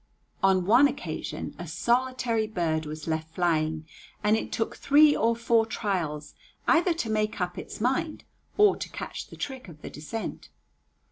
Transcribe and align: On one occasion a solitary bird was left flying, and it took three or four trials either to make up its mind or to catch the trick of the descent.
On 0.41 0.65
one 0.65 0.87
occasion 0.87 1.53
a 1.59 1.67
solitary 1.67 2.47
bird 2.47 2.87
was 2.87 3.05
left 3.07 3.35
flying, 3.35 3.85
and 4.23 4.35
it 4.35 4.51
took 4.51 4.75
three 4.75 5.15
or 5.15 5.35
four 5.35 5.63
trials 5.63 6.33
either 6.67 6.95
to 6.95 7.09
make 7.11 7.39
up 7.39 7.55
its 7.55 7.79
mind 7.79 8.23
or 8.57 8.75
to 8.75 8.89
catch 8.89 9.27
the 9.27 9.35
trick 9.37 9.67
of 9.67 9.83
the 9.83 9.91
descent. 9.91 10.49